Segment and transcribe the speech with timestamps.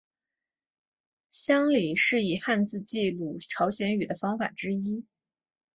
[1.29, 5.05] 乡札是以汉字记录朝鲜语的方法之一。